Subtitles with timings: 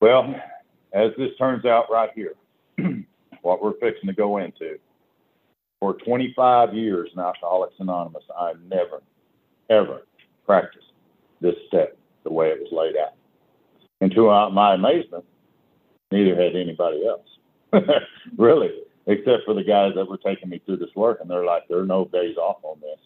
[0.00, 0.34] Well,
[0.92, 2.34] as this turns out right here,
[3.42, 4.78] what we're fixing to go into,
[5.80, 9.02] for 25 years in Alcoholics Anonymous, I never,
[9.68, 10.06] ever
[10.44, 10.86] practiced
[11.40, 13.12] this step the way it was laid out.
[14.00, 15.24] And to my amazement,
[16.10, 17.26] neither had anybody else.
[18.38, 18.70] really,
[19.06, 21.78] except for the guys that were taking me through this work, and they're like, there
[21.78, 22.98] are no days off on this.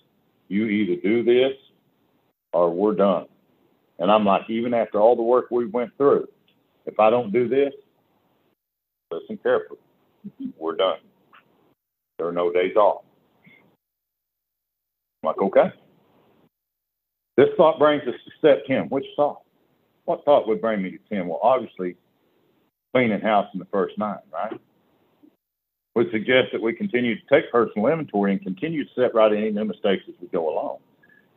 [0.49, 1.55] You either do this
[2.53, 3.27] or we're done.
[3.99, 6.29] And I'm like, even after all the work we went through,
[6.91, 7.73] if I don't do this,
[9.11, 9.79] listen carefully,
[10.59, 10.99] we're done.
[12.19, 13.03] There are no days off.
[15.23, 15.73] I'm like, okay.
[17.37, 18.89] This thought brings us to step 10.
[18.89, 19.41] Which thought?
[20.05, 21.29] What thought would bring me to 10?
[21.29, 21.97] Well, obviously,
[22.93, 24.61] cleaning house in the first nine, right?
[25.95, 29.51] Would suggest that we continue to take personal inventory and continue to set right any
[29.51, 30.79] new mistakes as we go along.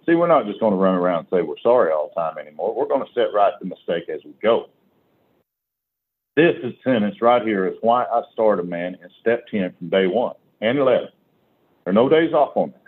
[0.05, 2.37] See, we're not just going to run around and say we're sorry all the time
[2.37, 2.75] anymore.
[2.75, 4.69] We're going to set right the mistake as we go.
[6.35, 10.07] This is sentence right here is why I started, man, in step 10 from day
[10.07, 11.09] one and 11.
[11.83, 12.81] There are no days off on that.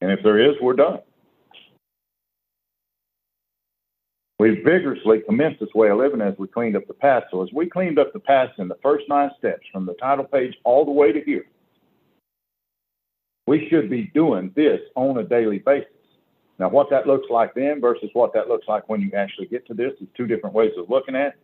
[0.00, 0.98] And if there is, we're done.
[4.40, 7.26] We vigorously commenced this way of living as we cleaned up the past.
[7.30, 10.24] So as we cleaned up the past in the first nine steps from the title
[10.24, 11.46] page all the way to here,
[13.46, 15.90] we should be doing this on a daily basis.
[16.58, 19.66] Now, what that looks like then versus what that looks like when you actually get
[19.68, 21.34] to this is two different ways of looking at it.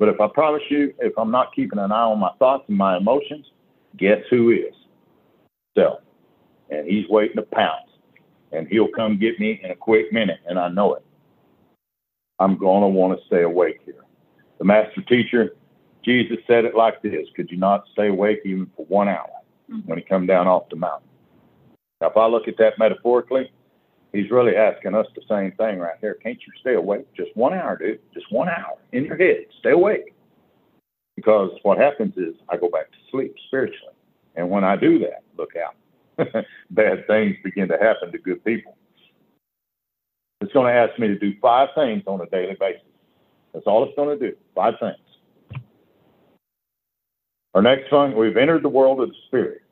[0.00, 2.76] But if I promise you, if I'm not keeping an eye on my thoughts and
[2.78, 3.44] my emotions,
[3.98, 4.74] guess who is?
[5.76, 6.00] Self.
[6.70, 7.90] And he's waiting to pounce.
[8.50, 11.04] And he'll come get me in a quick minute, and I know it.
[12.38, 14.02] I'm going to want to stay awake here.
[14.58, 15.54] The master teacher,
[16.02, 19.28] Jesus said it like this Could you not stay awake even for one hour
[19.70, 19.86] mm-hmm.
[19.86, 21.08] when he come down off the mountain?
[22.00, 23.52] Now, if I look at that metaphorically,
[24.12, 26.14] he's really asking us the same thing right here.
[26.14, 28.00] Can't you stay awake just one hour, dude?
[28.12, 29.46] Just one hour in your head.
[29.58, 30.14] Stay awake.
[31.16, 33.94] Because what happens is I go back to sleep spiritually.
[34.36, 35.74] And when I do that, look out.
[36.70, 38.76] Bad things begin to happen to good people.
[40.40, 42.82] It's going to ask me to do five things on a daily basis.
[43.52, 44.36] That's all it's going to do.
[44.54, 45.62] Five things.
[47.54, 49.62] Our next one, we've entered the world of the spirit.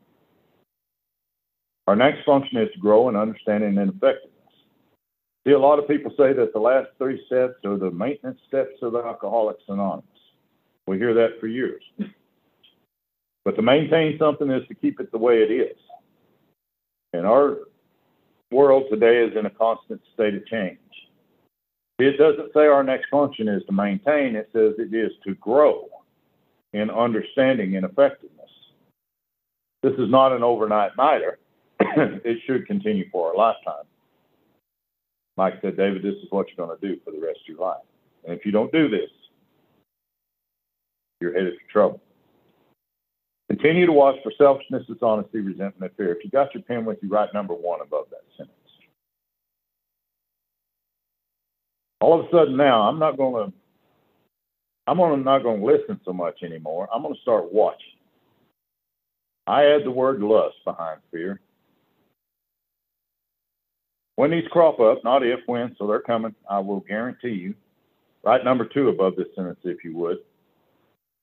[1.88, 4.34] Our next function is to grow in understanding and effectiveness.
[5.46, 8.74] See, a lot of people say that the last three steps are the maintenance steps
[8.82, 10.04] of Alcoholics Anonymous.
[10.86, 11.82] We hear that for years.
[13.42, 15.78] But to maintain something is to keep it the way it is.
[17.14, 17.56] And our
[18.50, 20.78] world today is in a constant state of change.
[21.98, 25.88] It doesn't say our next function is to maintain, it says it is to grow
[26.74, 28.50] in understanding and effectiveness.
[29.82, 31.38] This is not an overnight nighter.
[32.24, 33.84] it should continue for our lifetime.
[35.36, 37.64] Mike said, David, this is what you're going to do for the rest of your
[37.64, 37.82] life.
[38.24, 39.10] And if you don't do this,
[41.20, 42.00] you're headed for trouble.
[43.48, 46.12] Continue to watch for selfishness, dishonesty, resentment, and fear.
[46.12, 48.54] If you got your pen with you, write number one above that sentence.
[52.00, 53.56] All of a sudden now, I'm not going to,
[54.86, 56.88] I'm not going to listen so much anymore.
[56.92, 57.98] I'm going to start watching.
[59.46, 61.40] I add the word lust behind fear.
[64.18, 67.54] When these crop up, not if, when, so they're coming, I will guarantee you.
[68.24, 70.16] Write number two above this sentence, if you would.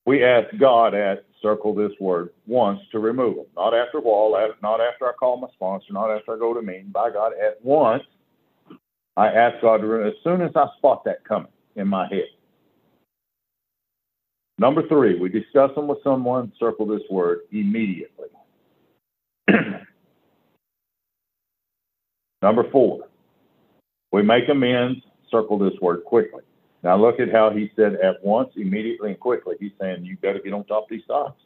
[0.06, 3.46] We ask God at circle this word once to remove them.
[3.58, 4.32] Not after while,
[4.64, 6.88] not after I call my sponsor, not after I go to meeting.
[6.94, 8.04] By God, at once,
[9.18, 12.30] I ask God to as soon as I spot that coming in my head.
[14.58, 18.30] Number three, we discuss them with someone, circle this word immediately.
[22.46, 23.08] Number four,
[24.12, 25.00] we make amends,
[25.32, 26.44] circle this word quickly.
[26.84, 29.56] Now look at how he said at once, immediately, and quickly.
[29.60, 31.42] He's saying you better get on top of these thoughts.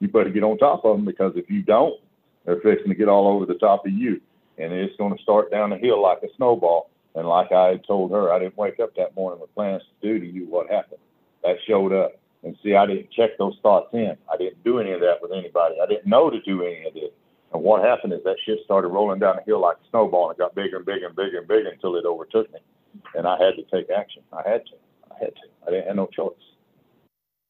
[0.00, 1.98] you better get on top of them because if you don't,
[2.44, 4.20] they're fixing to get all over the top of you.
[4.58, 6.90] And it's going to start down the hill like a snowball.
[7.14, 10.06] And like I had told her, I didn't wake up that morning with plans to
[10.06, 11.00] do to you what happened.
[11.42, 12.20] That showed up.
[12.42, 14.14] And see, I didn't check those thoughts in.
[14.30, 15.76] I didn't do any of that with anybody.
[15.82, 17.12] I didn't know to do any of this.
[17.52, 20.38] And what happened is that shit started rolling down the hill like a snowball and
[20.38, 22.60] it got bigger and bigger and bigger and bigger until it overtook me.
[23.14, 24.22] And I had to take action.
[24.32, 24.72] I had to.
[25.10, 25.42] I had to.
[25.66, 26.32] I didn't have no choice.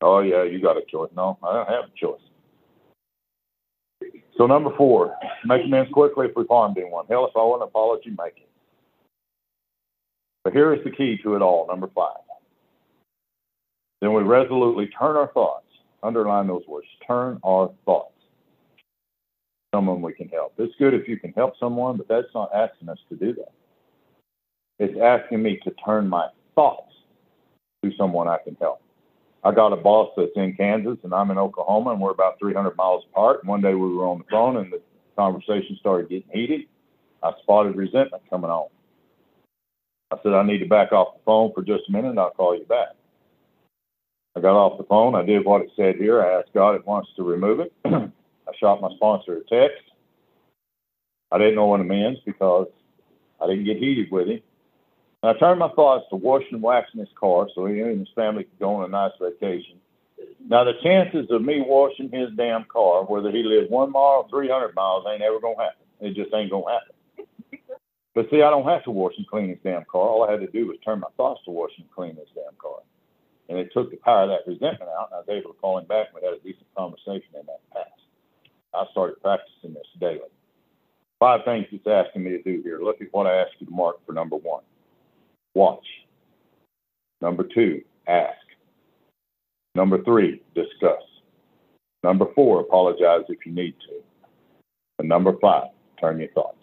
[0.01, 1.11] Oh yeah, you got a choice.
[1.17, 2.21] No, I don't have a choice.
[4.37, 7.07] So number four, make amends quickly if we've harmed anyone.
[7.09, 8.49] Hell, if I want an apology, make it.
[10.43, 12.17] But here is the key to it all, number five.
[14.01, 15.67] Then we resolutely turn our thoughts,
[16.03, 18.12] underline those words, turn our thoughts
[19.75, 20.53] someone we can help.
[20.59, 23.53] It's good if you can help someone, but that's not asking us to do that.
[24.79, 26.93] It's asking me to turn my thoughts
[27.85, 28.83] to someone I can help.
[29.45, 32.77] I got a boss that's in Kansas and I'm in Oklahoma and we're about 300
[32.77, 33.45] miles apart.
[33.45, 34.81] One day we were on the phone and the
[35.17, 36.63] conversation started getting heated.
[37.23, 38.69] I spotted resentment coming on.
[40.13, 42.31] I said, I need to back off the phone for just a minute and I'll
[42.31, 42.91] call you back.
[44.37, 45.15] I got off the phone.
[45.15, 46.23] I did what it said here.
[46.23, 47.73] I asked God at once to remove it.
[48.53, 49.83] I shot my sponsor a text.
[51.31, 52.69] I didn't know what it means because
[53.41, 54.41] I didn't get heated with him.
[55.23, 58.15] And I turned my thoughts to washing and waxing his car so he and his
[58.15, 59.79] family could go on a nice vacation.
[60.47, 64.29] Now, the chances of me washing his damn car, whether he lives one mile or
[64.29, 65.87] 300 miles, ain't ever going to happen.
[66.01, 66.95] It just ain't going to happen.
[68.15, 70.03] But see, I don't have to wash and clean his damn car.
[70.03, 72.55] All I had to do was turn my thoughts to wash and clean his damn
[72.61, 72.81] car.
[73.49, 75.79] And it took the power of that resentment out, and I was able to call
[75.79, 78.02] him back, and we had a decent conversation in that past.
[78.75, 80.21] I started practicing this daily.
[81.19, 82.81] Five things it's asking me to do here.
[82.83, 84.63] Look at what I asked you to mark for number one.
[85.55, 85.85] Watch.
[87.21, 88.37] Number two, ask.
[89.75, 91.03] Number three, discuss.
[92.03, 94.03] Number four, apologize if you need to.
[94.99, 95.69] And number five,
[96.01, 96.59] turn your thoughts.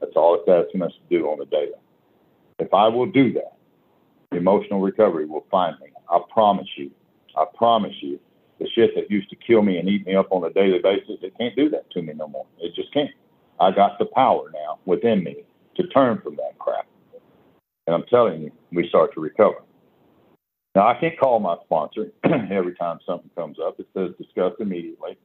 [0.00, 1.72] That's all it's asking us to do on the daily.
[2.58, 3.56] If I will do that,
[4.36, 5.88] emotional recovery will find me.
[6.10, 6.90] I promise you.
[7.36, 8.20] I promise you.
[8.62, 11.18] The shit that used to kill me and eat me up on a daily basis,
[11.20, 12.46] it can't do that to me no more.
[12.60, 13.10] It just can't.
[13.58, 15.42] I got the power now within me
[15.74, 16.86] to turn from that crap.
[17.88, 19.56] And I'm telling you, we start to recover.
[20.76, 23.80] Now, I can't call my sponsor every time something comes up.
[23.80, 25.18] It says discuss immediately.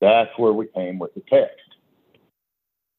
[0.00, 1.58] That's where we came with the text.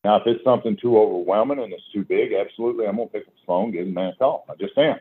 [0.03, 3.25] Now, if it's something too overwhelming and it's too big, absolutely, I'm going to pick
[3.25, 4.45] up the phone, give the man a call.
[4.49, 4.97] I just am.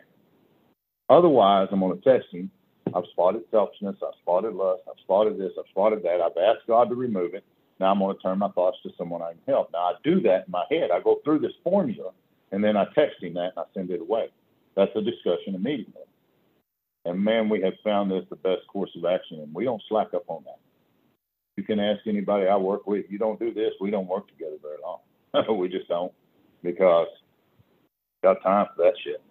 [1.08, 2.52] Otherwise, I'm going to text him.
[2.94, 3.96] I've spotted selfishness.
[4.02, 4.82] I've spotted lust.
[4.88, 5.52] I've spotted this.
[5.58, 6.20] I've spotted that.
[6.20, 7.44] I've asked God to remove it.
[7.78, 9.72] Now I'm going to turn my thoughts to someone I can help.
[9.72, 10.90] Now I do that in my head.
[10.90, 12.10] I go through this formula
[12.52, 14.28] and then I text him that and I send it away.
[14.76, 16.02] That's a discussion immediately.
[17.04, 20.08] And man, we have found this the best course of action and we don't slack
[20.14, 20.58] up on that.
[21.56, 24.56] You can ask anybody I work with, you don't do this, we don't work together
[24.60, 25.58] very long.
[25.58, 26.12] we just don't
[26.62, 27.08] because
[28.22, 29.22] got time for that shit.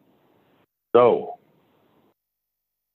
[0.96, 1.38] So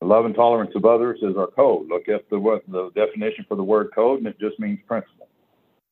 [0.05, 1.89] love and tolerance of others is our code.
[1.89, 5.29] Look at the the definition for the word code, and it just means principle.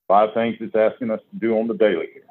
[0.09, 2.25] Five things it's asking us to do on the daily here.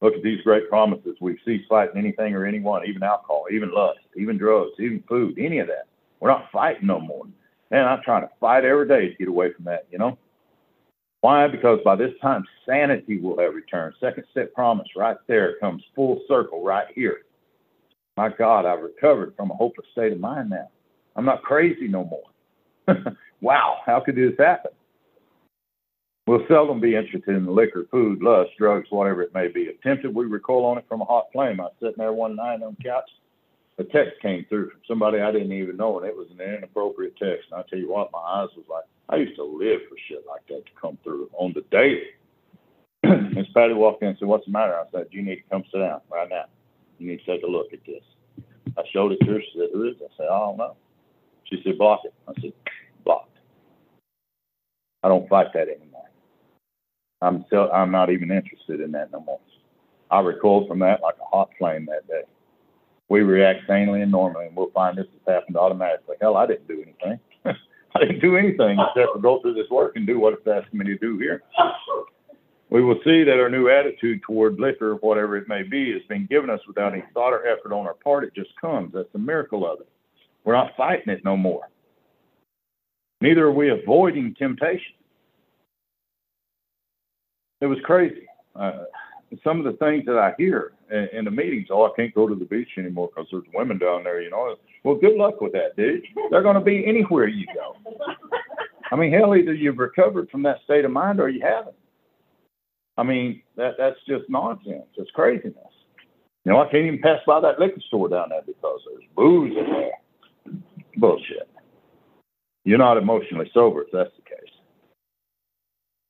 [0.00, 1.16] Look at these great promises.
[1.20, 5.58] We cease fighting anything or anyone, even alcohol, even lust, even drugs, even food, any
[5.58, 5.88] of that.
[6.20, 7.24] We're not fighting no more.
[7.70, 10.16] And I'm trying to fight every day to get away from that, you know?
[11.20, 11.48] Why?
[11.48, 13.94] Because by this time, sanity will have returned.
[13.98, 17.22] Second step promise right there comes full circle right here.
[18.18, 20.68] My God, I've recovered from a hopeless state of mind now.
[21.14, 22.96] I'm not crazy no more.
[23.40, 24.72] wow, how could this happen?
[26.26, 29.60] We'll seldom be interested in liquor, food, lust, drugs, whatever it may be.
[29.60, 31.60] If tempted, we recoil on it from a hot flame.
[31.60, 33.08] I was sitting there one night on the couch.
[33.78, 37.16] A text came through from somebody I didn't even know, and it was an inappropriate
[37.18, 37.46] text.
[37.52, 40.24] And I tell you what, my eyes was like, I used to live for shit
[40.26, 42.02] like that to come through on the daily.
[43.36, 44.74] Miss Patty walked in and said, What's the matter?
[44.74, 46.46] I said, You need to come sit down right now.
[46.98, 48.02] You need to take a look at this.
[48.76, 49.40] I showed it to her.
[49.40, 50.10] She said, Who is it?
[50.12, 50.76] I said, I don't know.
[51.44, 52.14] She said, Block it.
[52.28, 52.52] I said,
[53.04, 53.38] Blocked.
[55.02, 56.04] I don't fight that anymore.
[57.20, 59.40] I'm still, I'm not even interested in that no more.
[60.10, 62.22] I recoiled from that like a hot flame that day.
[63.08, 66.16] We react sanely and normally, and we'll find this has happened automatically.
[66.20, 67.20] Hell, I didn't do anything.
[67.94, 70.86] I didn't do anything except go through this work and do what it's asking me
[70.86, 71.42] to do here.
[72.70, 76.26] We will see that our new attitude toward liquor, whatever it may be, has been
[76.26, 78.24] given us without any thought or effort on our part.
[78.24, 78.92] It just comes.
[78.92, 79.88] That's the miracle of it.
[80.44, 81.68] We're not fighting it no more.
[83.20, 84.94] Neither are we avoiding temptation
[87.60, 88.26] it was crazy.
[88.54, 88.84] Uh,
[89.44, 92.28] some of the things that I hear in, in the meetings, oh, I can't go
[92.28, 94.56] to the beach anymore because there's women down there, you know.
[94.84, 96.04] Well, good luck with that, dude.
[96.30, 97.76] They're going to be anywhere you go.
[98.90, 101.76] I mean, hell, either you've recovered from that state of mind or you haven't.
[102.98, 104.88] I mean, that that's just nonsense.
[104.96, 105.54] It's craziness.
[106.44, 109.56] You know, I can't even pass by that liquor store down there because there's booze
[109.56, 110.60] in there.
[110.96, 111.48] Bullshit.
[112.64, 114.52] You're not emotionally sober if that's the case.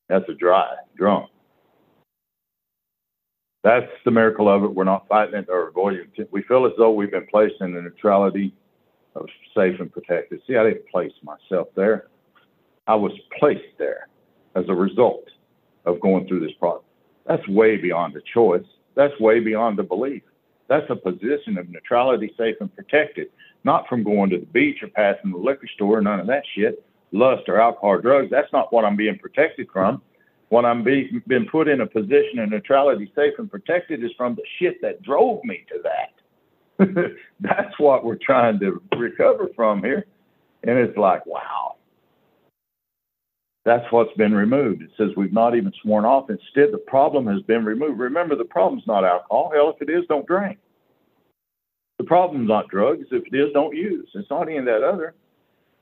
[0.09, 1.29] That's a dry drunk.
[3.65, 4.75] That's the miracle of it.
[4.75, 6.29] We're not fighting it or avoiding it.
[6.33, 8.55] We feel as though we've been placed in the neutrality
[9.15, 10.41] of safe and protected.
[10.47, 12.07] See, I didn't place myself there.
[12.87, 14.09] I was placed there
[14.55, 15.29] as a result
[15.89, 16.85] of going through this process.
[17.27, 18.65] That's way beyond a choice.
[18.95, 20.23] That's way beyond a belief.
[20.69, 23.29] That's a position of neutrality, safe and protected,
[23.65, 26.85] not from going to the beach or passing the liquor store, none of that shit,
[27.13, 28.29] lust or alcohol or drugs.
[28.31, 30.03] That's not what I'm being protected from.
[30.51, 34.35] When I'm being been put in a position of neutrality, safe and protected, is from
[34.35, 37.15] the shit that drove me to that.
[37.41, 40.07] That's what we're trying to recover from here.
[40.65, 41.77] And it's like, wow.
[43.69, 44.81] That's what's been removed.
[44.81, 46.31] It says we've not even sworn off.
[46.31, 48.01] Instead, the problem has been removed.
[48.01, 49.53] Remember, the problem's not alcohol.
[49.55, 50.57] Hell, if it is, don't drink.
[51.99, 53.05] The problem's not drugs.
[53.11, 54.09] If it is, don't use.
[54.15, 55.13] It's not any of that other.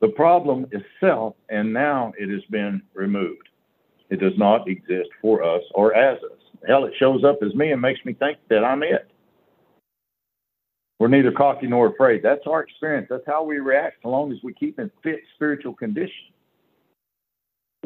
[0.00, 3.50] The problem is self, and now it has been removed.
[4.10, 6.40] It does not exist for us or as us.
[6.66, 9.08] Hell, it shows up as me and makes me think that I'm it.
[10.98, 12.24] We're neither cocky nor afraid.
[12.24, 13.06] That's our experience.
[13.08, 16.32] That's how we react, so long as we keep in fit spiritual condition.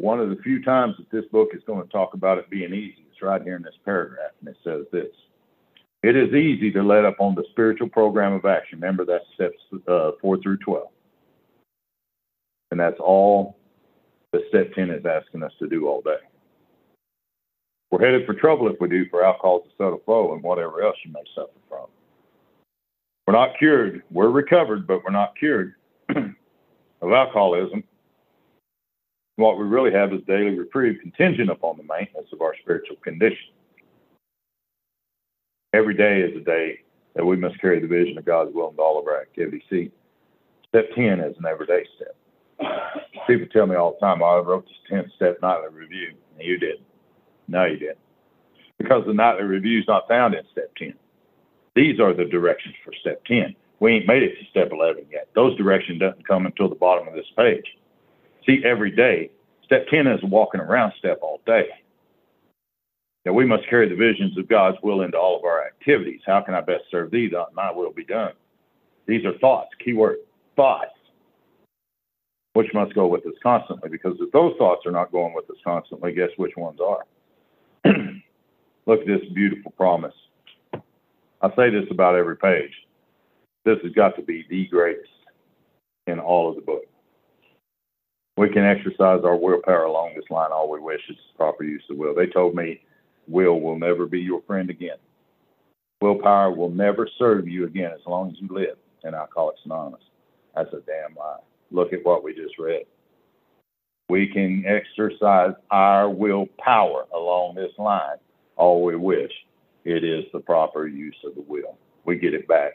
[0.01, 2.73] One of the few times that this book is going to talk about it being
[2.73, 5.15] easy is right here in this paragraph, and it says this.
[6.03, 8.81] It is easy to let up on the spiritual program of action.
[8.81, 10.89] Remember, that's steps uh, 4 through 12.
[12.71, 13.59] And that's all
[14.33, 16.17] that step 10 is asking us to do all day.
[17.91, 20.97] We're headed for trouble if we do for alcohol's a subtle flow and whatever else
[21.05, 21.89] you may suffer from.
[23.27, 24.03] We're not cured.
[24.11, 25.75] We're recovered, but we're not cured
[26.09, 27.85] of alcoholism.
[29.41, 33.55] What we really have is daily reprieve contingent upon the maintenance of our spiritual condition.
[35.73, 36.81] Every day is a day
[37.15, 39.63] that we must carry the vision of God's will into all of our activities.
[39.71, 39.91] See,
[40.69, 42.15] step 10 is an everyday step.
[43.27, 46.13] People tell me all the time, oh, I wrote this 10 step nightly review.
[46.39, 46.77] And you did.
[47.49, 47.97] No, you didn't.
[48.77, 50.93] Because the nightly review is not found in step 10.
[51.75, 53.57] These are the directions for step 10.
[53.79, 55.29] We ain't made it to step 11 yet.
[55.35, 57.65] Those directions doesn't come until the bottom of this page.
[58.47, 59.31] See, every day,
[59.65, 61.69] step 10 is walking around step all day.
[63.25, 66.21] Now, we must carry the visions of God's will into all of our activities.
[66.25, 68.33] How can I best serve thee that uh, my will be done?
[69.07, 70.17] These are thoughts, keyword,
[70.57, 70.93] thoughts
[72.55, 73.91] which must go with us constantly.
[73.91, 77.05] Because if those thoughts are not going with us constantly, guess which ones are?
[78.87, 80.15] Look at this beautiful promise.
[81.43, 82.73] I say this about every page.
[83.65, 85.09] This has got to be the greatest
[86.07, 86.85] in all of the book.
[88.41, 91.03] We can exercise our willpower along this line all we wish.
[91.11, 92.15] It's proper use of will.
[92.15, 92.81] They told me
[93.29, 94.97] will will never be your friend again.
[96.01, 100.01] Willpower will never serve you again as long as you live in Alcoholics Anonymous.
[100.57, 101.37] That's a damn lie
[101.71, 102.85] look at what we just read.
[104.09, 108.17] We can exercise our willpower along this line
[108.57, 109.33] all we wish.
[109.85, 111.77] It is the proper use of the will.
[112.07, 112.73] We get it back.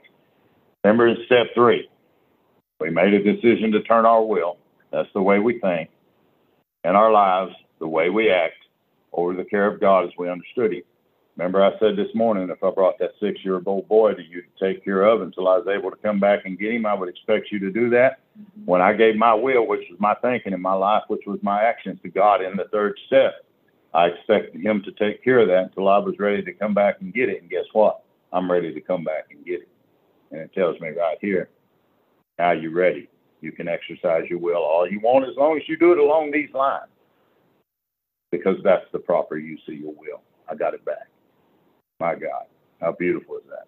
[0.83, 1.89] Remember in step three,
[2.79, 4.59] we made a decision to turn our will,
[4.91, 5.89] that's the way we think,
[6.83, 8.55] and our lives, the way we act,
[9.13, 10.83] over the care of God as we understood Him.
[11.37, 14.41] Remember, I said this morning, if I brought that six year old boy to you
[14.41, 16.93] to take care of until I was able to come back and get him, I
[16.93, 18.19] would expect you to do that.
[18.39, 18.65] Mm-hmm.
[18.65, 21.61] When I gave my will, which was my thinking in my life, which was my
[21.63, 23.45] actions to God in the third step,
[23.93, 27.01] I expected him to take care of that until I was ready to come back
[27.01, 27.41] and get it.
[27.41, 28.01] And guess what?
[28.31, 29.69] I'm ready to come back and get it.
[30.31, 31.49] And it tells me right here,
[32.39, 33.09] now you're ready.
[33.45, 36.31] You can exercise your will all you want as long as you do it along
[36.31, 36.89] these lines.
[38.31, 40.21] Because that's the proper use of your will.
[40.49, 41.07] I got it back.
[41.99, 42.45] My God,
[42.81, 43.67] how beautiful is that?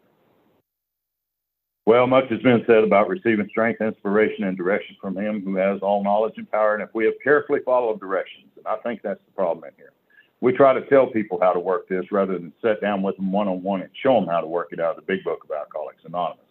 [1.86, 5.80] Well, much has been said about receiving strength, inspiration, and direction from Him who has
[5.82, 6.74] all knowledge and power.
[6.74, 9.94] And if we have carefully followed directions, and I think that's the problem in here,
[10.42, 13.32] we try to tell people how to work this rather than sit down with them
[13.32, 15.44] one on one and show them how to work it out of the big book
[15.44, 16.44] of Alcoholics Anonymous.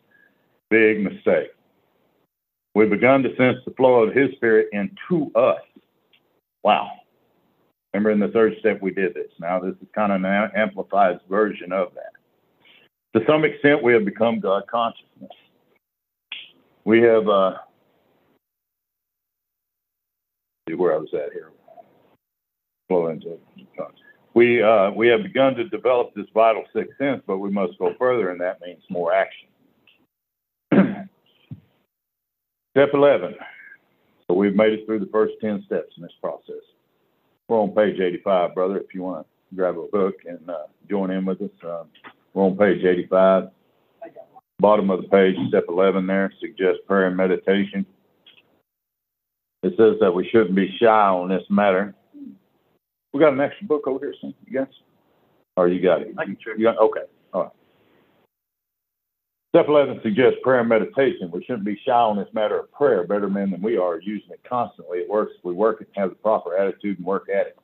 [0.71, 1.51] Big mistake.
[2.77, 5.63] We've begun to sense the flow of His Spirit into us.
[6.63, 6.91] Wow.
[7.95, 9.31] Remember in the third step we did this.
[9.41, 13.19] Now this is kind of an amplified version of that.
[13.19, 15.31] To some extent, we have become God consciousness.
[16.85, 17.55] We have, uh,
[20.69, 21.53] see where I was at here.
[22.89, 23.39] Flow into
[24.35, 27.95] we uh, we have begun to develop this vital sixth sense, but we must go
[27.99, 29.49] further, and that means more action.
[32.77, 33.35] Step 11.
[34.29, 36.61] So we've made it through the first 10 steps in this process.
[37.49, 41.11] We're on page 85, brother, if you want to grab a book and uh, join
[41.11, 41.49] in with us.
[41.65, 41.89] Um,
[42.35, 43.45] we're on page 85.
[44.59, 47.87] Bottom of the page, step 11 there, suggest prayer and meditation.
[49.63, 51.95] It says that we shouldn't be shy on this matter.
[53.15, 54.35] We got an extra book over here, son.
[54.47, 54.75] You guys?
[55.57, 56.15] Or you got it?
[56.19, 56.59] I can check.
[56.59, 57.05] You got, okay.
[57.33, 57.53] All right.
[59.57, 61.31] Step 11 suggests prayer and meditation.
[61.31, 63.07] We shouldn't be shy on this matter of prayer.
[63.07, 64.99] Better men than we are using it constantly.
[64.99, 67.57] It works if we work it and have the proper attitude and work at it.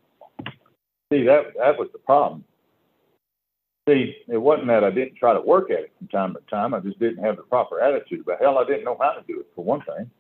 [1.13, 2.45] See, that, that was the problem.
[3.87, 6.73] See, it wasn't that I didn't try to work at it from time to time.
[6.73, 8.25] I just didn't have the proper attitude.
[8.25, 10.11] But hell, I didn't know how to do it, for one thing.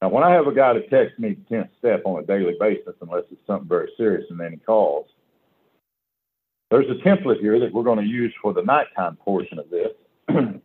[0.00, 2.54] Now, when I have a guy that texts me the 10th step on a daily
[2.60, 5.08] basis, unless it's something very serious, and then he calls,
[6.70, 9.92] there's a template here that we're going to use for the nighttime portion of this.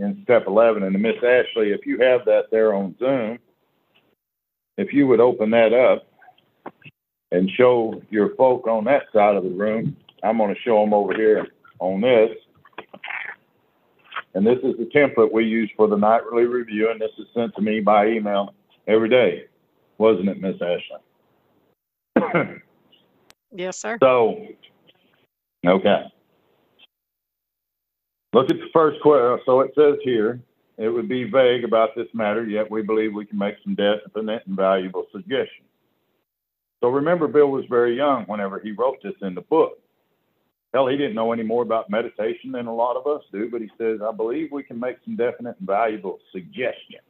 [0.00, 3.38] in step eleven, and Miss Ashley, if you have that there on Zoom,
[4.78, 6.06] if you would open that up
[7.32, 11.14] and show your folk on that side of the room, I'm gonna show them over
[11.14, 11.48] here
[11.78, 12.30] on this.
[14.34, 17.54] And this is the template we use for the nightly review, and this is sent
[17.56, 18.54] to me by email
[18.86, 19.44] every day,
[19.98, 22.60] wasn't it, Miss Ashley?
[23.52, 23.98] Yes, sir.
[24.00, 24.46] So,
[25.66, 26.04] okay.
[28.32, 30.40] Look at the first que, uh, so it says here,
[30.78, 34.46] it would be vague about this matter, yet we believe we can make some definite
[34.46, 35.68] and valuable suggestions.
[36.80, 39.78] So remember, Bill was very young whenever he wrote this in the book.
[40.72, 43.60] Hell, he didn't know any more about meditation than a lot of us do, but
[43.60, 47.02] he says, I believe we can make some definite and valuable suggestions.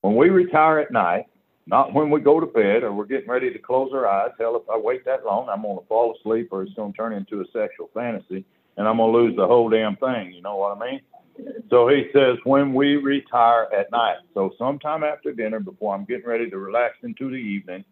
[0.00, 1.26] When we retire at night,
[1.66, 4.30] not when we go to bed or we're getting ready to close our eyes.
[4.38, 6.96] Hell, if I wait that long, I'm going to fall asleep or it's going to
[6.96, 8.44] turn into a sexual fantasy
[8.76, 10.32] and I'm going to lose the whole damn thing.
[10.32, 11.00] You know what I mean?
[11.68, 14.16] So he says, when we retire at night.
[14.32, 17.84] So sometime after dinner, before I'm getting ready to relax into the evening,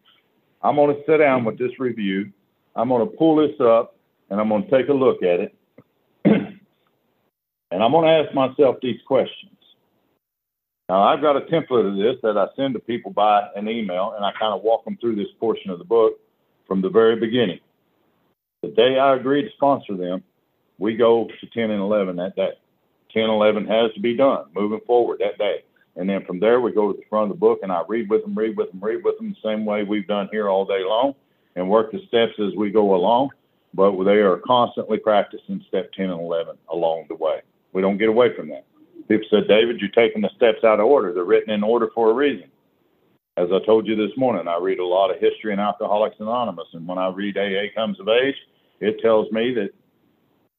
[0.62, 2.32] I'm going to sit down with this review.
[2.76, 3.96] I'm going to pull this up
[4.30, 5.54] and I'm going to take a look at it.
[6.24, 9.50] and I'm going to ask myself these questions.
[10.88, 14.12] Now, I've got a template of this that I send to people by an email,
[14.16, 16.20] and I kind of walk them through this portion of the book
[16.66, 17.60] from the very beginning.
[18.62, 20.22] The day I agree to sponsor them,
[20.78, 22.52] we go to 10 and 11 that day.
[23.14, 25.64] 10, 11 has to be done moving forward that day.
[25.96, 28.10] And then from there, we go to the front of the book and I read
[28.10, 30.64] with them, read with them, read with them the same way we've done here all
[30.64, 31.14] day long
[31.54, 33.30] and work the steps as we go along.
[33.74, 37.42] But they are constantly practicing step 10 and 11 along the way.
[37.72, 38.64] We don't get away from that.
[39.08, 41.12] People said, David, you're taking the steps out of order.
[41.12, 42.50] They're written in order for a reason.
[43.36, 46.68] As I told you this morning, I read a lot of history in Alcoholics Anonymous.
[46.72, 48.36] And when I read AA Comes of Age,
[48.80, 49.70] it tells me that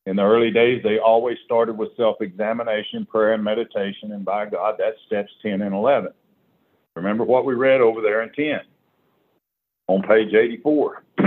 [0.06, 4.12] in the early days, they always started with self examination, prayer, and meditation.
[4.12, 6.12] And by God, that's steps 10 and 11.
[6.96, 8.60] Remember what we read over there in 10
[9.88, 11.04] on page 84.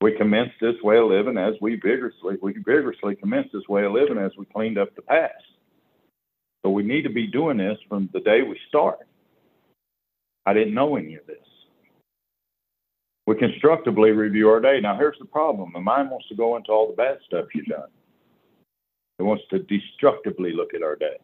[0.00, 3.92] we commenced this way of living as we vigorously, we vigorously commenced this way of
[3.92, 5.44] living as we cleaned up the past.
[6.62, 9.00] So we need to be doing this from the day we start.
[10.46, 11.36] I didn't know any of this.
[13.26, 14.80] We constructively review our day.
[14.80, 17.66] Now, here's the problem the mind wants to go into all the bad stuff you've
[17.66, 17.88] done,
[19.18, 21.18] it wants to destructively look at our day.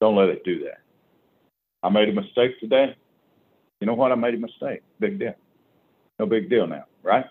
[0.00, 0.80] Don't let it do that.
[1.82, 2.96] I made a mistake today.
[3.80, 4.12] You know what?
[4.12, 4.82] I made a mistake.
[5.00, 5.34] Big deal.
[6.18, 7.24] No big deal now, right?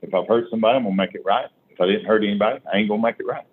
[0.00, 1.46] If I've hurt somebody, I'm going to make it right.
[1.70, 3.44] If I didn't hurt anybody, I ain't going to make it right.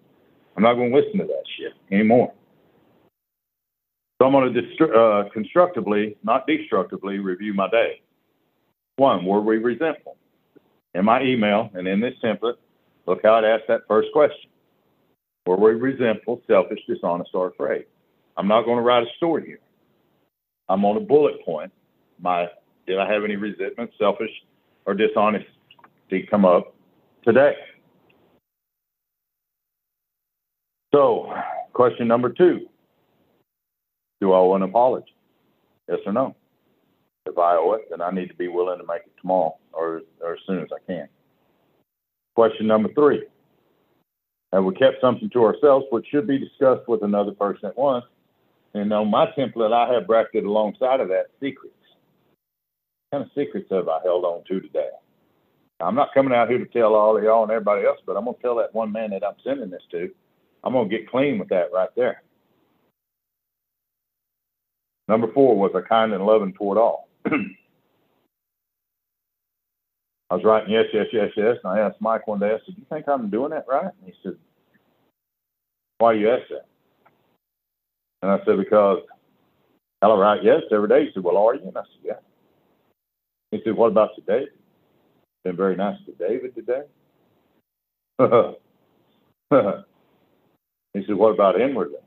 [0.55, 2.33] I'm not going to listen to that shit anymore.
[4.19, 8.01] So I'm going to uh, constructively, not destructively, review my day.
[8.97, 10.17] One, were we resentful?
[10.93, 12.55] In my email and in this template,
[13.05, 14.49] look how it asked that first question.
[15.45, 17.85] Were we resentful, selfish, dishonest, or afraid?
[18.35, 19.59] I'm not going to write a story here.
[20.67, 21.71] I'm on a bullet point.
[22.21, 22.47] My
[22.87, 24.31] did I have any resentment, selfish,
[24.85, 26.73] or dishonesty come up
[27.23, 27.53] today?
[30.93, 31.33] So,
[31.73, 32.68] question number two
[34.21, 35.13] do I owe an apology?
[35.87, 36.35] Yes or no?
[37.25, 40.01] If I owe it, then I need to be willing to make it tomorrow or,
[40.21, 41.07] or as soon as I can.
[42.35, 43.23] Question number three.
[44.53, 48.05] Have we kept something to ourselves which should be discussed with another person at once?
[48.73, 51.75] And on my template, I have bracketed alongside of that secrets.
[53.09, 54.89] What kind of secrets have I held on to today?
[55.79, 58.25] I'm not coming out here to tell all of y'all and everybody else, but I'm
[58.25, 60.09] going to tell that one man that I'm sending this to.
[60.63, 62.21] I'm going to get clean with that right there.
[65.09, 67.09] Number four was a kind and loving toward all.
[67.25, 67.31] I
[70.29, 72.81] was writing yes, yes, yes, yes, and I asked Mike one day, I said, Do
[72.81, 73.85] you think I'm doing that right?
[73.85, 74.33] And he said,
[75.97, 76.67] Why you ask that?
[78.21, 78.99] And I said, Because
[80.03, 81.05] I'll write yes every day.
[81.05, 81.63] He said, Well, are you?
[81.67, 82.19] And I said, Yeah.
[83.49, 84.45] He said, What about today?
[85.43, 86.83] Been very nice to David today.
[90.93, 91.97] he said, What about inwardly?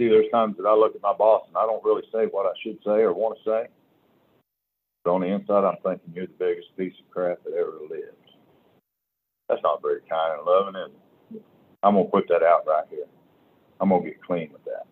[0.00, 2.46] See, there's times that I look at my boss and I don't really say what
[2.46, 3.68] I should say or want to say.
[5.04, 8.16] But on the inside, I'm thinking you're the biggest piece of crap that ever lived.
[9.48, 10.90] That's not very kind and loving, is
[11.36, 11.42] it?
[11.82, 13.06] I'm gonna put that out right here.
[13.80, 14.86] I'm gonna get clean with that.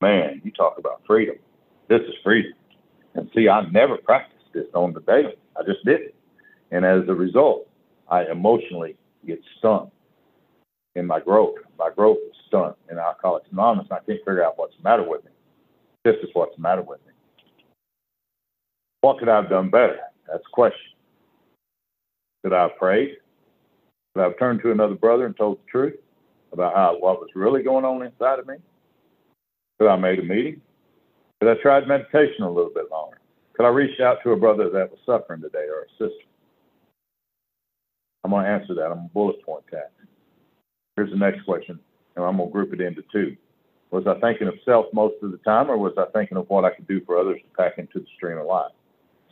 [0.00, 1.36] Man, you talk about freedom.
[1.88, 2.52] This is freedom.
[3.14, 5.34] And see, I never practiced this on the daily.
[5.56, 6.14] I just did it.
[6.70, 7.68] And as a result,
[8.08, 8.96] I emotionally
[9.26, 9.90] get stung
[10.94, 11.56] in my growth.
[11.78, 15.08] My growth is stunned in Alcoholics Anonymous, and I can't figure out what's the matter
[15.08, 15.30] with me.
[16.04, 17.12] This is what's the matter with me.
[19.00, 19.98] What could I have done better?
[20.26, 20.92] That's the question.
[22.42, 23.16] Could I have prayed?
[24.14, 25.94] Could I have turned to another brother and told the truth
[26.52, 28.56] about how what was really going on inside of me?
[29.78, 30.60] Could I have made a meeting?
[31.40, 33.20] Could I tried meditation a little bit longer?
[33.54, 36.26] Could I reach out to a brother that was suffering today or a sister?
[38.24, 38.86] I'm going to answer that.
[38.86, 39.92] I'm going to bullet point that.
[40.96, 41.80] Here's the next question,
[42.16, 43.36] and I'm to group it into two.
[43.90, 46.64] Was I thinking of self most of the time, or was I thinking of what
[46.64, 48.72] I could do for others to pack into the stream of life?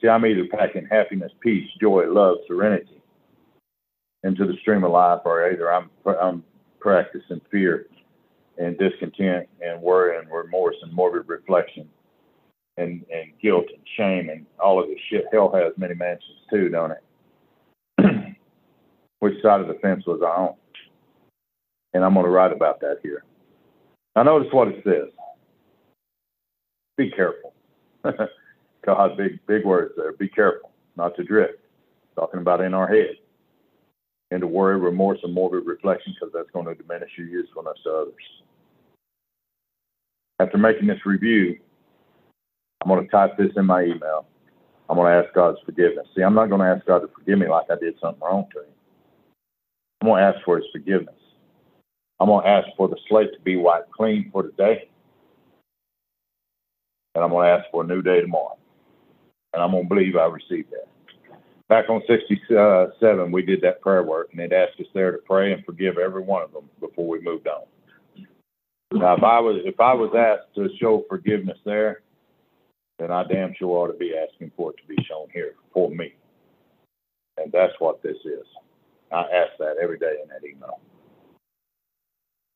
[0.00, 3.00] See, I'm either packing happiness, peace, joy, love, serenity
[4.24, 6.44] into the stream of life, or either I'm I'm
[6.80, 7.86] practicing fear
[8.58, 11.88] and discontent and worry and remorse and morbid reflection
[12.76, 15.24] and and guilt and shame and all of this shit.
[15.32, 17.04] Hell has many mansions too, don't it?
[19.20, 20.54] Which side of the fence was I on?
[21.98, 23.24] And I'm going to write about that here.
[24.14, 25.08] Now notice what it says.
[26.96, 27.54] Be careful.
[28.86, 30.12] God, big big words there.
[30.12, 31.58] Be careful not to drift.
[32.14, 33.16] Talking about in our head.
[34.30, 38.14] Into worry, remorse, and morbid reflection because that's going to diminish your usefulness to others.
[40.38, 41.58] After making this review,
[42.80, 44.24] I'm going to type this in my email.
[44.88, 46.06] I'm going to ask God's forgiveness.
[46.14, 48.46] See, I'm not going to ask God to forgive me like I did something wrong
[48.52, 48.70] to him.
[50.00, 51.17] I'm going to ask for his forgiveness.
[52.20, 54.88] I'm going to ask for the slate to be wiped clean for today.
[57.14, 58.58] And I'm going to ask for a new day tomorrow.
[59.52, 60.88] And I'm going to believe I received that.
[61.68, 65.52] Back on 67, we did that prayer work, and it asked us there to pray
[65.52, 67.64] and forgive every one of them before we moved on.
[68.90, 72.00] Now, if I was if I was asked to show forgiveness there,
[72.98, 75.90] then I damn sure ought to be asking for it to be shown here for
[75.90, 76.14] me.
[77.36, 78.46] And that's what this is.
[79.12, 80.80] I ask that every day in that email.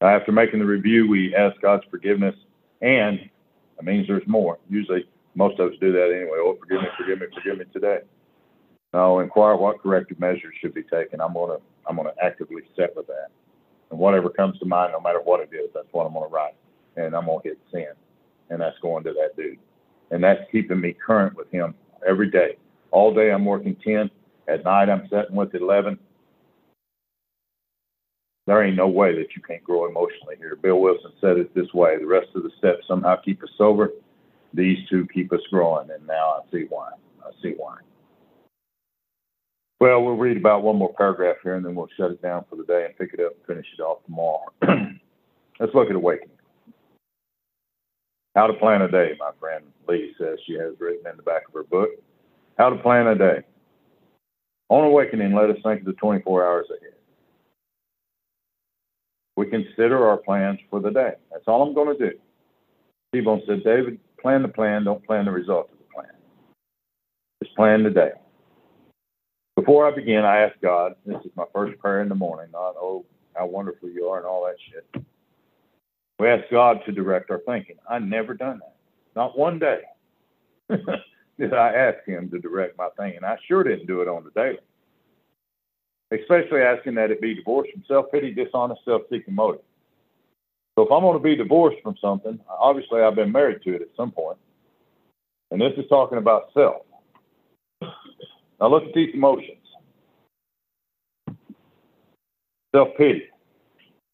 [0.02, 2.34] After making the review, we ask God's forgiveness,
[2.80, 4.58] and it means there's more.
[4.68, 6.38] Usually, most of us do that anyway.
[6.38, 7.98] Oh, forgive me, forgive me, forgive me today.
[8.92, 11.20] Now, inquire what corrective measures should be taken.
[11.20, 13.28] I'm gonna I'm gonna actively set with that,
[13.90, 16.56] and whatever comes to mind, no matter what it is, that's what I'm gonna write,
[16.96, 17.94] and I'm gonna hit send,
[18.50, 19.58] and that's going to that dude,
[20.10, 21.74] and that's keeping me current with him
[22.06, 22.56] every day.
[22.90, 24.10] All day I'm working ten.
[24.48, 25.96] At night I'm sitting with eleven
[28.46, 30.56] there ain't no way that you can't grow emotionally here.
[30.56, 33.90] Bill Wilson said it this way the rest of the steps somehow keep us sober.
[34.52, 36.90] These two keep us growing, and now I see why.
[37.24, 37.78] I see why.
[39.80, 42.56] Well, we'll read about one more paragraph here, and then we'll shut it down for
[42.56, 44.44] the day and pick it up and finish it off tomorrow.
[45.60, 46.36] Let's look at awakening.
[48.34, 51.42] How to plan a day, my friend Lee says she has written in the back
[51.48, 51.90] of her book.
[52.58, 53.42] How to plan a day.
[54.68, 56.94] On awakening, let us think of the 24 hours ahead
[59.36, 61.12] we consider our plans for the day.
[61.30, 62.18] That's all I'm going to do.
[63.12, 66.12] T-Bone said, David, plan the plan, don't plan the result of the plan.
[67.42, 68.10] Just plan the day.
[69.56, 72.74] Before I begin, I ask God, this is my first prayer in the morning, not,
[72.78, 75.04] oh, how wonderful you are and all that shit.
[76.18, 77.76] We ask God to direct our thinking.
[77.88, 78.76] I never done that.
[79.16, 79.80] Not one day
[80.70, 83.24] did I ask Him to direct my thinking.
[83.24, 84.58] I sure didn't do it on the daily
[86.12, 89.62] especially asking that it be divorced from self pity, dishonest, self seeking motive.
[90.76, 93.82] So if I'm going to be divorced from something, obviously I've been married to it
[93.82, 94.38] at some point.
[95.50, 96.82] And this is talking about self.
[98.60, 99.58] Now look at these emotions
[102.74, 103.24] self pity,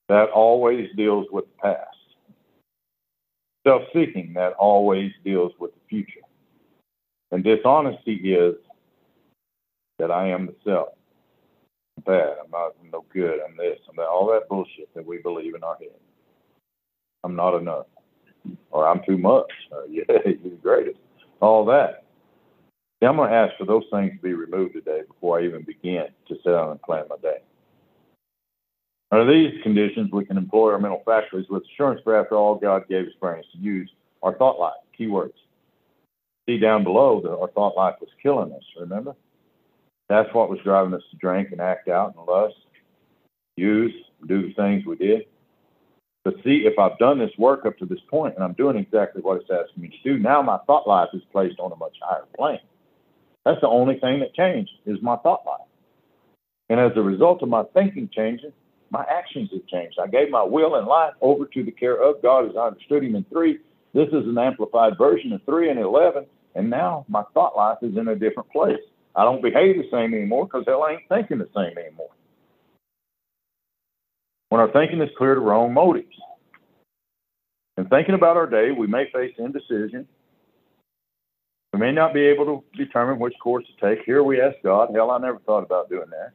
[0.08, 1.96] that always deals with the past.
[3.66, 6.20] Self seeking, that always deals with the future.
[7.30, 8.54] And dishonesty is
[9.98, 10.88] that I am the self
[12.08, 12.36] bad.
[12.42, 13.38] I'm not I'm no good.
[13.46, 13.78] I'm this.
[13.88, 14.08] I'm that.
[14.08, 15.88] All that bullshit that we believe in our head.
[17.22, 17.86] I'm not enough,
[18.70, 19.50] or I'm too much.
[19.70, 20.98] Or, yeah, you're the greatest.
[21.40, 22.04] All that.
[23.00, 25.62] See, I'm going to ask for those things to be removed today before I even
[25.62, 27.38] begin to sit down and plan my day.
[29.10, 32.88] Under these conditions, we can employ our mental faculties with assurance, for after all, God
[32.88, 33.90] gave us brains to use
[34.22, 34.80] our thought life.
[34.98, 35.32] Keywords.
[36.48, 39.14] See down below that our thought life was killing us, remember?
[40.08, 42.54] That's what was driving us to drink and act out and lust,
[43.56, 43.92] use,
[44.26, 45.26] do the things we did.
[46.24, 49.22] But see, if I've done this work up to this point and I'm doing exactly
[49.22, 51.96] what it's asking me to do, now my thought life is placed on a much
[52.02, 52.60] higher plane.
[53.44, 55.66] That's the only thing that changed is my thought life.
[56.68, 58.52] And as a result of my thinking changing,
[58.90, 59.98] my actions have changed.
[60.02, 63.04] I gave my will and life over to the care of God as I understood
[63.04, 63.58] Him in three.
[63.94, 66.26] This is an amplified version of three and 11.
[66.54, 68.76] And now my thought life is in a different place.
[69.16, 72.10] I don't behave the same anymore because hell, I ain't thinking the same anymore.
[74.48, 76.14] When our thinking is clear to wrong motives.
[77.76, 80.06] And thinking about our day, we may face indecision.
[81.72, 84.04] We may not be able to determine which course to take.
[84.04, 86.32] Here we ask God, hell, I never thought about doing that.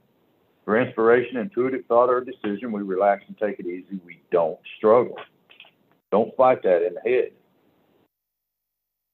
[0.63, 3.99] For inspiration, intuitive thought, or decision, we relax and take it easy.
[4.05, 5.17] We don't struggle.
[6.11, 7.31] Don't fight that in the head.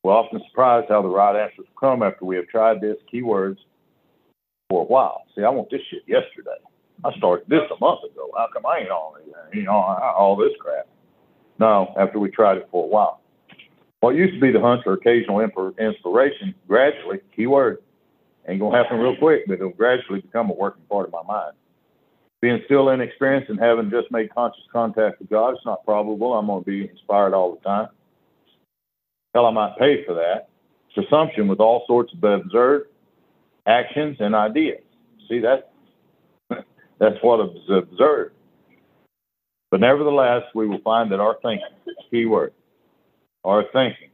[0.03, 3.57] We're often surprised how the right answers come after we have tried this keywords
[4.69, 5.23] for a while.
[5.35, 6.57] See, I want this shit yesterday.
[7.03, 8.29] I started this a month ago.
[8.37, 9.55] How come I ain't on it?
[9.55, 10.87] You know, all this crap.
[11.59, 13.21] No, after we tried it for a while.
[13.99, 17.79] What used to be the hunt for occasional inspiration, gradually, keyword,
[18.47, 21.53] ain't gonna happen real quick, but it'll gradually become a working part of my mind.
[22.41, 26.47] Being still inexperienced and having just made conscious contact with God, it's not probable I'm
[26.47, 27.89] gonna be inspired all the time.
[29.33, 30.49] Hell, I might pay for that.
[30.89, 32.87] It's assumption with all sorts of absurd
[33.67, 34.81] actions and ideas.
[35.27, 35.71] See, that
[36.99, 38.33] that's what is absurd.
[39.71, 41.67] But nevertheless, we will find that our thinking,
[42.09, 42.53] key word,
[43.43, 44.09] our thinking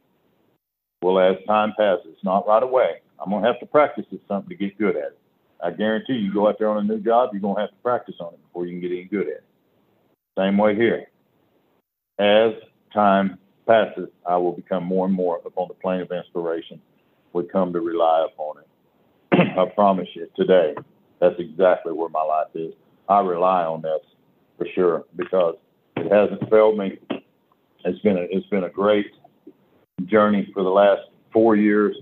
[1.02, 3.02] will, as time passes, not right away.
[3.20, 5.20] I'm going to have to practice this something to get good at it.
[5.64, 7.76] I guarantee you, go out there on a new job, you're going to have to
[7.78, 9.44] practice on it before you can get any good at it.
[10.38, 11.06] Same way here.
[12.20, 12.54] As
[12.94, 16.82] time passes, I will become more and more upon the plane of inspiration,
[17.34, 19.58] would come to rely upon it.
[19.58, 20.76] I promise you, today,
[21.20, 22.74] that's exactly where my life is.
[23.10, 24.02] I rely on this
[24.58, 25.56] for sure because
[25.98, 26.98] it hasn't failed me.
[27.84, 29.08] It's been a, it's been a great
[30.06, 31.02] journey for the last
[31.32, 31.96] four years.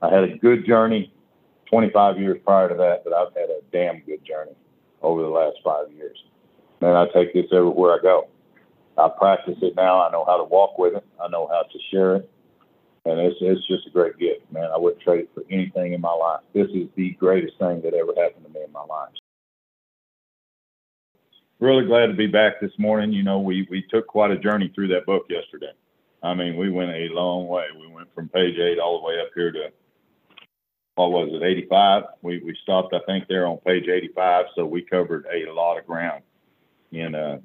[0.00, 1.12] I had a good journey
[1.70, 4.52] 25 years prior to that, but I've had a damn good journey
[5.02, 6.16] over the last five years.
[6.80, 8.28] Man, I take this everywhere I go.
[8.98, 10.02] I practice it now.
[10.02, 11.04] I know how to walk with it.
[11.22, 12.30] I know how to share it.
[13.04, 14.70] And it's, it's just a great gift, man.
[14.74, 16.40] I wouldn't trade it for anything in my life.
[16.52, 19.10] This is the greatest thing that ever happened to me in my life
[21.60, 23.12] really glad to be back this morning.
[23.12, 25.72] You know, we we took quite a journey through that book yesterday.
[26.22, 27.66] I mean, we went a long way.
[27.78, 29.68] We went from page eight all the way up here to
[30.96, 32.02] what was it, 85?
[32.22, 34.46] We we stopped, I think, there on page 85.
[34.56, 36.22] So we covered a lot of ground.
[36.92, 37.36] And uh,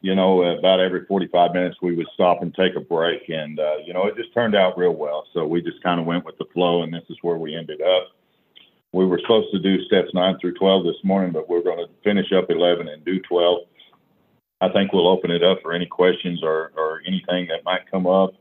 [0.00, 3.76] you know, about every 45 minutes we would stop and take a break, and uh,
[3.84, 5.26] you know, it just turned out real well.
[5.34, 7.80] So we just kind of went with the flow, and this is where we ended
[7.82, 8.08] up
[8.92, 11.92] we were supposed to do steps nine through 12 this morning, but we're going to
[12.02, 13.60] finish up 11 and do 12.
[14.60, 18.06] I think we'll open it up for any questions or, or anything that might come
[18.06, 18.34] up.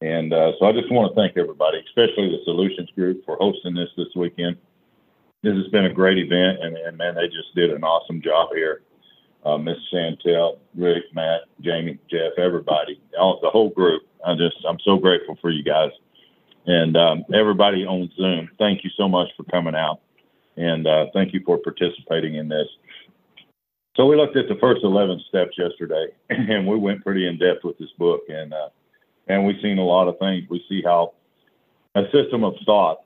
[0.00, 3.74] And uh, so I just want to thank everybody, especially the Solutions Group, for hosting
[3.74, 4.56] this this weekend.
[5.42, 8.50] This has been a great event, and, and man, they just did an awesome job
[8.54, 8.82] here.
[9.44, 14.02] Uh, Miss Chantel, Rick, Matt, Jamie, Jeff, everybody, all, the whole group.
[14.26, 15.90] I just, I'm so grateful for you guys.
[16.66, 20.00] And um, everybody on Zoom, thank you so much for coming out.
[20.56, 22.66] And uh, thank you for participating in this.
[23.96, 27.64] So we looked at the first 11 steps yesterday, and we went pretty in depth
[27.64, 28.22] with this book.
[28.28, 28.68] And, uh,
[29.28, 30.44] and we've seen a lot of things.
[30.50, 31.14] We see how
[31.94, 32.98] a system of thought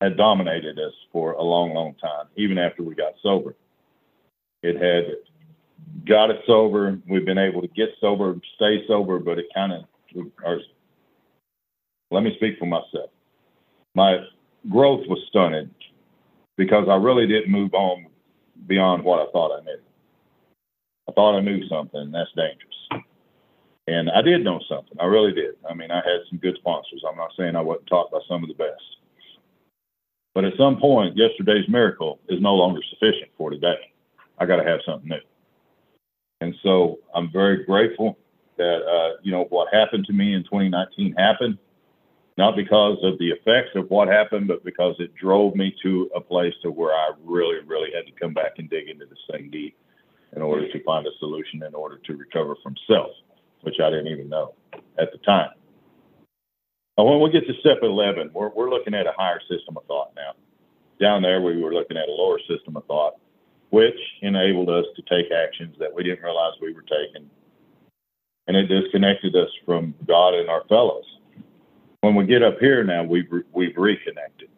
[0.00, 3.54] had dominated us for a long, long time, even after we got sober.
[4.62, 5.16] It had
[6.06, 6.98] got us sober.
[7.08, 9.84] We've been able to get sober, stay sober, but it kind of,
[12.10, 13.10] let me speak for myself.
[13.94, 14.18] My
[14.68, 15.70] growth was stunted
[16.56, 18.06] because I really didn't move on
[18.66, 19.78] beyond what I thought I knew.
[21.08, 23.06] I thought I knew something, that's dangerous.
[23.86, 24.96] And I did know something.
[25.00, 25.54] I really did.
[25.68, 27.02] I mean, I had some good sponsors.
[27.08, 28.82] I'm not saying I wasn't taught by some of the best.
[30.34, 33.89] But at some point, yesterday's miracle is no longer sufficient for today.
[34.40, 35.20] I got to have something new.
[36.40, 38.18] And so I'm very grateful
[38.56, 41.58] that, uh, you know, what happened to me in 2019 happened
[42.38, 46.20] not because of the effects of what happened, but because it drove me to a
[46.20, 49.50] place to where I really, really had to come back and dig into this thing
[49.50, 49.76] deep
[50.34, 53.10] in order to find a solution in order to recover from self,
[53.60, 54.54] which I didn't even know
[54.98, 55.50] at the time.
[56.96, 59.84] Now, when we get to step 11, we're, we're looking at a higher system of
[59.84, 60.32] thought now.
[60.98, 63.14] Down there, we were looking at a lower system of thought,
[63.70, 67.28] which enabled us to take actions that we didn't realize we were taking.
[68.46, 71.04] And it disconnected us from God and our fellows
[72.00, 74.48] when we get up here now, we've, we've reconnected.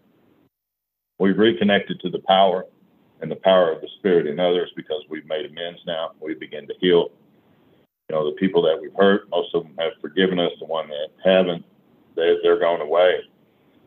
[1.19, 2.67] We've reconnected to the power
[3.21, 6.13] and the power of the Spirit in others because we've made amends now.
[6.21, 7.11] We begin to heal.
[8.09, 10.53] You know, the people that we've hurt, most of them have forgiven us.
[10.59, 11.65] The one that haven't,
[12.17, 13.21] they're, they're gone away.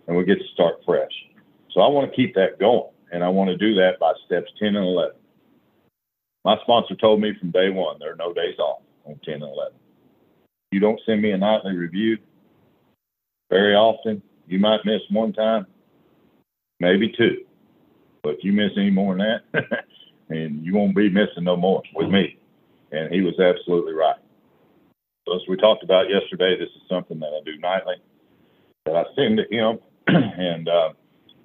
[0.07, 1.11] And we get to start fresh.
[1.71, 2.89] So I want to keep that going.
[3.15, 5.15] And I want to do that by steps 10 and 11.
[6.43, 9.43] My sponsor told me from day one there are no days off on 10 and
[9.43, 9.73] 11.
[10.73, 12.17] You don't send me a nightly review,
[13.49, 14.21] very often.
[14.47, 15.65] You might miss one time,
[16.82, 17.45] maybe two,
[18.21, 19.86] but if you miss any more than that,
[20.30, 22.38] and you won't be missing no more with me.
[22.91, 24.19] And he was absolutely right.
[25.25, 27.95] So as we talked about yesterday, this is something that I do nightly
[28.86, 30.89] that I send to him, and uh,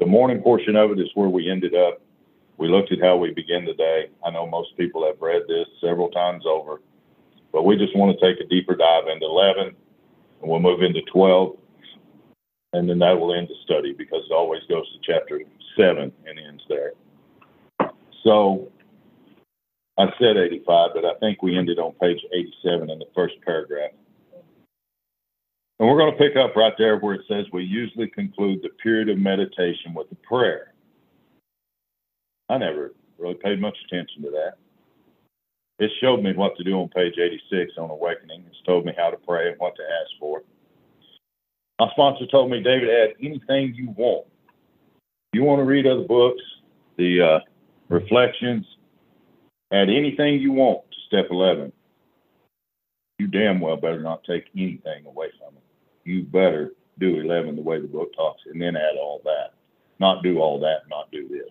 [0.01, 2.01] the morning portion of it is where we ended up
[2.61, 4.11] We looked at how we begin the day.
[4.23, 6.83] I know most people have read this several times over,
[7.53, 9.75] but we just want to take a deeper dive into 11, and
[10.43, 11.57] we'll move into 12,
[12.75, 15.41] and then that will end the study because it always goes to chapter
[15.75, 16.93] 7 and ends there.
[18.23, 18.71] So
[19.99, 23.93] I said 85, but I think we ended on page 87 in the first paragraph.
[25.81, 28.69] And we're going to pick up right there where it says we usually conclude the
[28.83, 30.75] period of meditation with a prayer.
[32.51, 34.59] I never really paid much attention to that.
[35.79, 38.45] It showed me what to do on page 86 on Awakening.
[38.47, 40.43] It's told me how to pray and what to ask for.
[41.79, 44.27] My sponsor told me, David, add anything you want.
[45.33, 46.43] You want to read other books,
[46.99, 47.39] the uh,
[47.89, 48.67] reflections,
[49.73, 51.73] add anything you want to step 11.
[53.19, 55.70] You damn well better not take anything away from it.
[56.05, 59.55] You better do 11 the way the book talks and then add all that.
[59.99, 61.51] Not do all that, not do this.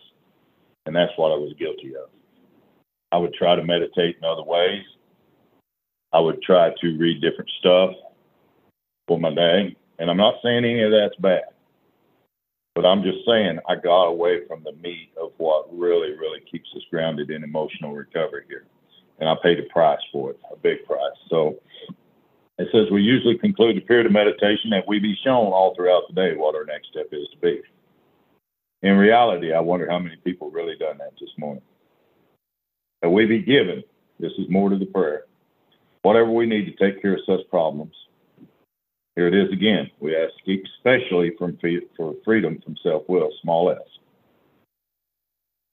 [0.85, 2.09] And that's what I was guilty of.
[3.12, 4.83] I would try to meditate in other ways.
[6.13, 7.91] I would try to read different stuff
[9.07, 9.75] for my day.
[9.99, 11.43] And I'm not saying any of that's bad,
[12.73, 16.69] but I'm just saying I got away from the meat of what really, really keeps
[16.75, 18.65] us grounded in emotional recovery here.
[19.19, 21.17] And I paid a price for it, a big price.
[21.29, 21.59] So
[22.59, 26.03] it says we usually conclude the period of meditation that we be shown all throughout
[26.09, 27.61] the day what our next step is to be.
[28.81, 31.63] In reality, I wonder how many people really done that this morning.
[33.01, 33.81] That we be given,
[34.19, 35.23] this is more to the prayer,
[36.01, 37.95] whatever we need to take care of such problems.
[39.15, 39.89] Here it is again.
[40.01, 41.57] We ask especially from
[41.95, 43.77] for freedom from self-will, small s.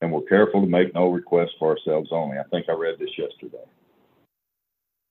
[0.02, 2.38] And we're careful to make no requests for ourselves only.
[2.38, 3.64] I think I read this yesterday.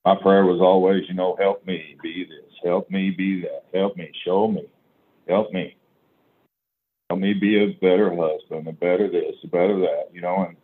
[0.05, 3.97] My prayer was always, you know, help me be this, help me be that, help
[3.97, 4.65] me, show me,
[5.27, 5.75] help me.
[7.09, 10.55] Help me be a better husband, a better this, a better that, you know, and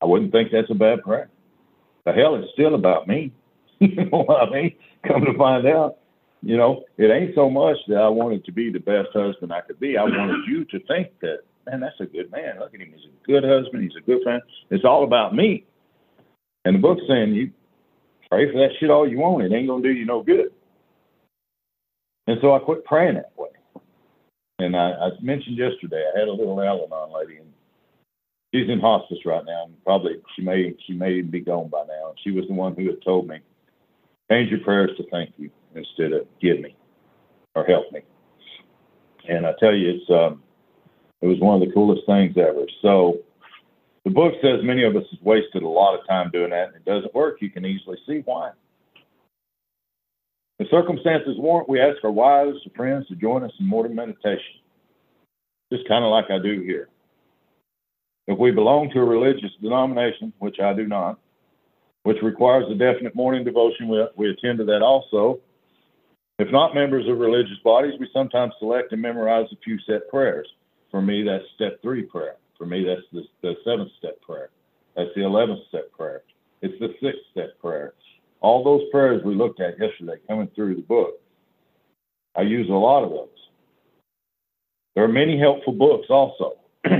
[0.00, 1.28] I wouldn't think that's a bad prayer.
[2.06, 3.32] The hell, it's still about me.
[3.80, 4.74] you know what I mean?
[5.06, 5.98] Come to find out,
[6.42, 9.60] you know, it ain't so much that I wanted to be the best husband I
[9.60, 9.98] could be.
[9.98, 12.60] I wanted you to think that, man, that's a good man.
[12.60, 12.92] Look at him.
[12.94, 13.82] He's a good husband.
[13.82, 14.42] He's a good friend.
[14.70, 15.66] It's all about me.
[16.64, 17.50] And the book's saying you
[18.30, 19.44] pray for that shit all you want.
[19.44, 20.52] It ain't to do you no good.
[22.26, 23.48] And so I quit praying that way.
[24.60, 27.52] And I, I mentioned yesterday, I had a little Al-Anon lady, and
[28.54, 32.10] she's in hospice right now, and probably she may she may be gone by now.
[32.10, 33.38] And she was the one who had told me,
[34.30, 36.76] change your prayers to thank you instead of give me
[37.54, 38.00] or help me.
[39.28, 40.42] And I tell you, it's um,
[41.22, 42.66] it was one of the coolest things ever.
[42.82, 43.18] So
[44.10, 46.76] the book says many of us have wasted a lot of time doing that, and
[46.76, 47.36] it doesn't work.
[47.40, 48.50] You can easily see why.
[50.58, 54.58] The circumstances warrant, we ask our wives or friends to join us in morning meditation,
[55.72, 56.88] just kind of like I do here.
[58.26, 61.20] If we belong to a religious denomination, which I do not,
[62.02, 65.38] which requires a definite morning devotion, we, we attend to that also.
[66.40, 70.48] If not members of religious bodies, we sometimes select and memorize a few set prayers.
[70.90, 72.34] For me, that's step three prayer.
[72.60, 74.50] For me, that's the, the seventh step prayer.
[74.94, 76.24] That's the eleventh step prayer.
[76.60, 77.94] It's the sixth step prayer.
[78.42, 81.14] All those prayers we looked at yesterday coming through the book,
[82.36, 83.28] I use a lot of those.
[84.94, 86.58] There are many helpful books also.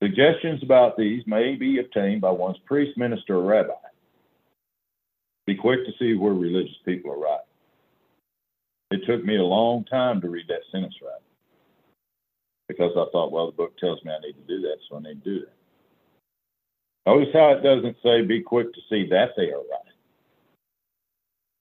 [0.00, 3.72] Suggestions about these may be obtained by one's priest, minister, or rabbi.
[5.44, 7.40] Be quick to see where religious people are right.
[8.92, 11.20] It took me a long time to read that sentence right
[12.68, 15.00] because I thought, well, the book tells me I need to do that, so I
[15.00, 15.52] need to do that.
[17.06, 19.88] Notice how it doesn't say be quick to see that they are right.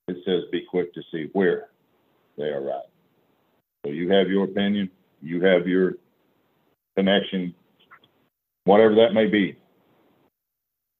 [0.09, 1.69] It says be quick to see where
[2.37, 2.85] they are right.
[3.85, 4.89] So you have your opinion,
[5.21, 5.93] you have your
[6.97, 7.55] connection,
[8.65, 9.57] whatever that may be.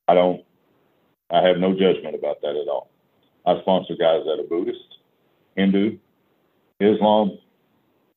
[0.08, 0.43] I don't,
[1.30, 2.89] I have no judgment about that at all.
[3.46, 5.00] I sponsor guys that are Buddhist,
[5.58, 5.98] Hindu,
[6.80, 7.38] Islam,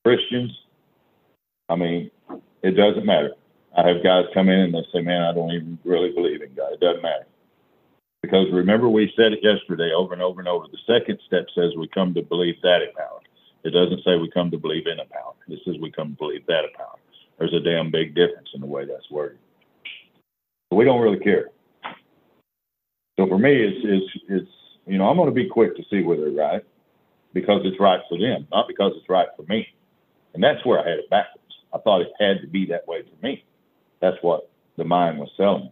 [0.04, 0.52] Christians.
[1.70, 2.10] I mean,
[2.62, 3.30] it doesn't matter.
[3.78, 6.52] I have guys come in and they say, man, I don't even really believe in
[6.54, 6.72] God.
[6.72, 7.26] It doesn't matter.
[8.22, 10.66] Because remember, we said it yesterday over and over and over.
[10.66, 13.20] The second step says we come to believe that a power.
[13.62, 15.32] It doesn't say we come to believe in a power.
[15.48, 16.98] It says we come to believe that a power.
[17.38, 19.38] There's a damn big difference in the way that's worded.
[20.70, 21.50] But we don't really care.
[23.18, 24.50] So for me, it's, it's, it's
[24.86, 26.64] you know, I'm going to be quick to see whether they're right
[27.32, 29.66] because it's right for them, not because it's right for me.
[30.34, 31.40] And that's where I had it backwards.
[31.74, 33.44] I thought it had to be that way for me.
[34.00, 35.70] That's what the mind was selling.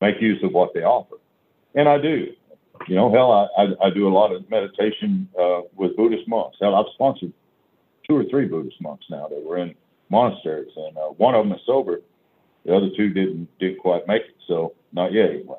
[0.00, 1.16] Make use of what they offer.
[1.74, 2.32] And I do.
[2.88, 6.58] You know, hell, I, I, I do a lot of meditation uh, with Buddhist monks.
[6.60, 7.32] Hell, I've sponsored
[8.08, 9.74] two or three Buddhist monks now that were in
[10.10, 12.00] monasteries, and uh, one of them is sober.
[12.64, 15.58] The other two didn't didn't quite make it, so not yet anyway.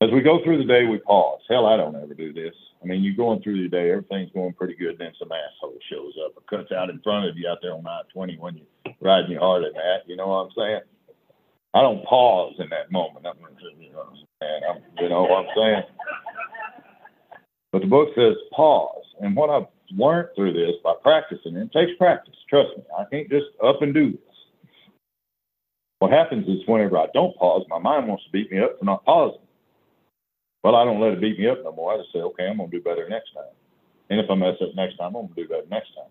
[0.00, 1.40] As we go through the day, we pause.
[1.48, 2.54] Hell, I don't ever do this.
[2.80, 6.14] I mean, you're going through the day, everything's going pretty good, then some asshole shows
[6.24, 9.32] up or cuts out in front of you out there on I-20 when you're riding
[9.32, 10.06] your heart at that.
[10.06, 10.80] You know what I'm saying?
[11.74, 13.26] I don't pause in that moment.
[13.26, 13.38] I'm,
[13.80, 14.06] you know,
[14.40, 15.82] and I'm, you know what I'm saying?
[17.72, 19.04] But the book says pause.
[19.20, 22.36] And what I've learned through this by practicing, it takes practice.
[22.48, 24.20] Trust me, I can't just up and do this.
[25.98, 28.84] What happens is whenever I don't pause, my mind wants to beat me up for
[28.84, 29.40] not pausing.
[30.64, 31.94] Well, I don't let it beat me up no more.
[31.94, 33.54] I just say, okay, I'm going to do better next time.
[34.10, 36.10] And if I mess up next time, I'm going to do better next time.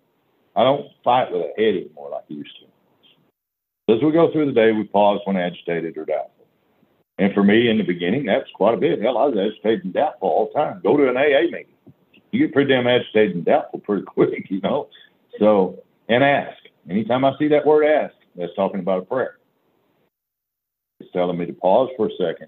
[0.55, 3.93] I don't fight with a head anymore like I used to.
[3.93, 6.45] As we go through the day, we pause when agitated or doubtful.
[7.19, 9.01] And for me, in the beginning, that's quite a bit.
[9.01, 10.81] Hell, I was agitated and doubtful all the time.
[10.83, 11.73] Go to an AA meeting.
[12.31, 14.89] You get pretty damn agitated and doubtful pretty quick, you know.
[15.39, 16.57] So, and ask.
[16.89, 19.37] Anytime I see that word ask, that's talking about a prayer.
[20.99, 22.47] It's telling me to pause for a second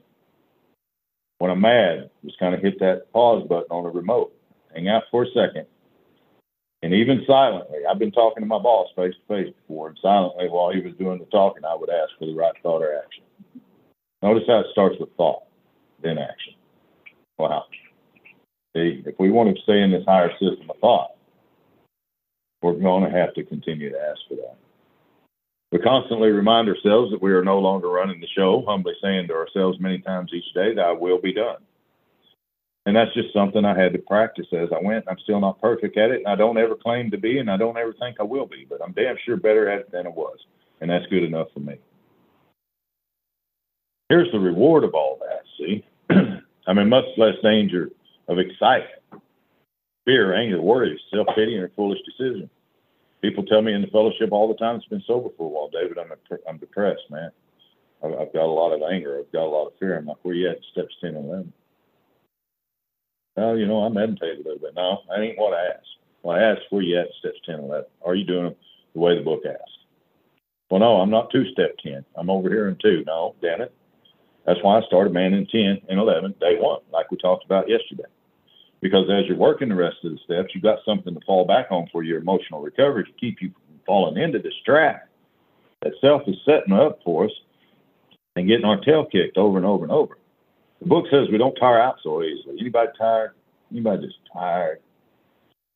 [1.40, 4.34] when I'm mad, just kind of hit that pause button on the remote,
[4.74, 5.66] hang out for a second,
[6.82, 10.48] and even silently, I've been talking to my boss face to face before, and silently
[10.48, 13.24] while he was doing the talking, I would ask for the right thought or action.
[14.22, 15.44] Notice how it starts with thought,
[16.02, 16.54] then action.
[17.38, 17.66] Wow.
[18.76, 21.16] See, if we want to stay in this higher system of thought,
[22.62, 24.58] we're going to have to continue to ask for that.
[25.72, 29.36] We constantly remind ourselves that we are no longer running the show, humbly saying to
[29.36, 31.58] ourselves many times each day, Thy will be done.
[32.88, 35.06] And that's just something I had to practice as I went.
[35.08, 37.58] I'm still not perfect at it, and I don't ever claim to be, and I
[37.58, 40.10] don't ever think I will be, but I'm damn sure better at it than I
[40.10, 40.38] was.
[40.82, 41.78] And that's good enough for me.
[44.08, 45.86] Here's the reward of all that, see?
[46.68, 47.92] I'm in much less danger
[48.28, 49.22] of excitement,
[50.06, 52.50] fear, anger, worry, self pity, or foolish decision
[53.22, 55.70] people tell me in the fellowship all the time it's been sober for a while,
[55.70, 55.98] David.
[55.98, 56.12] I'm
[56.48, 57.32] I'm depressed, man.
[58.04, 59.20] I've, I've got a lot of anger.
[59.20, 59.98] I've got a lot of fear.
[59.98, 60.58] I'm like, where you at?
[60.72, 61.54] Steps ten and eleven.
[63.36, 64.74] Well, you know, I meditate a little bit.
[64.76, 65.98] No, I ain't what I asked.
[66.24, 67.08] Well, I asked where you at?
[67.20, 67.90] Steps ten and eleven.
[68.04, 68.56] Are you doing them
[68.94, 69.78] the way the book asks?
[70.70, 72.06] Well, no, I'm not two step ten.
[72.16, 73.04] I'm over here in two.
[73.06, 73.74] No, damn it.
[74.46, 77.70] That's why I started man in ten and eleven day one, like we talked about
[77.70, 78.04] yesterday
[78.82, 81.68] because as you're working the rest of the steps, you've got something to fall back
[81.72, 85.10] on for your emotional recovery to keep you from falling into this trap
[85.82, 87.32] that self is setting up for us
[88.36, 90.18] and getting our tail kicked over and over and over.
[90.82, 92.58] The book says we don't tire out so easily.
[92.60, 93.32] Anybody tired?
[93.72, 94.80] Anybody just tired?